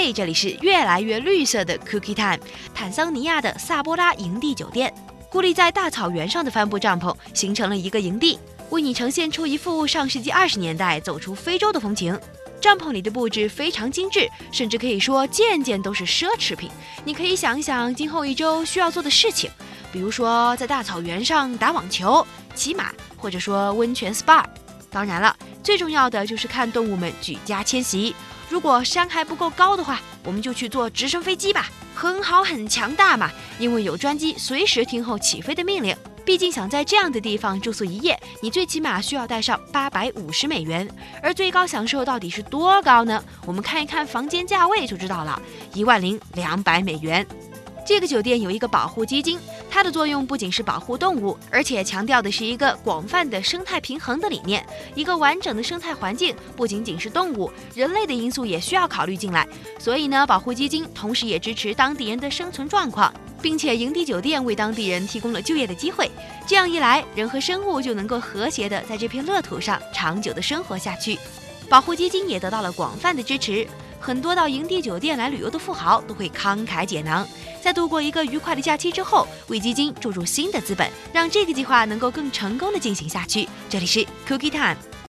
[0.00, 2.38] 嘿，这里是越来越绿色的 Cookie Time，
[2.72, 4.94] 坦桑尼亚的萨波拉营地酒店，
[5.28, 8.38] 孤立在大草原上的帆布帐篷形成了一个营地，
[8.70, 12.16] 为你呈现出一幅上世纪二十年代走出非洲的风情。
[12.60, 16.70] 帐篷里的布置非常精致，甚至可以说件件都是奢侈品。
[17.04, 19.50] 你可以想一想今后一周需要做的事情，
[19.90, 22.24] 比如说在大草原上打网球、
[22.54, 24.44] 骑马，或者说温泉 SPA。
[24.90, 28.14] 当然了，最重要的就是看动物们举家迁徙。
[28.48, 35.96] 如果山还不够高的话，我们就去坐直升飞机吧，很好很强大嘛，因为有专机随时听候起飞的命令。
[36.24, 40.86] 毕竟想在这样的地方住宿一夜，你最起码需要带上八百五十美元。
[41.22, 43.22] 而最高享受到底是多高呢？
[43.46, 45.40] 我们看一看房间价位就知道了，
[45.72, 47.26] 一万零两百美元。
[47.86, 49.38] 这个酒店有一个保护基金，
[49.70, 54.64] 它的作用不仅是保护动物，而且强调的是一个广泛的生态平衡的理念。
[54.94, 59.46] 一个完整的生态环境不仅仅是动物，人类的因素也需要考虑进来。
[59.78, 66.10] 所以呢，保护基金同时也支持当地人的生存状况，并且营地酒店为当地人提供了就业的机会。
[66.46, 71.18] 这样一来，人和生物就能够和谐的在这片乐土上长久的生活下去。
[71.68, 73.66] 保护基金也得到了广泛的支持。
[74.00, 77.26] 很多到营地酒店来旅游的富豪都会慷慨解囊，
[77.68, 83.46] 在度过一个愉快的假期之后，为基金注入新的资本，让这个计划能够更成功的进行下去。
[83.68, 84.98] 这里是 Cookie Time。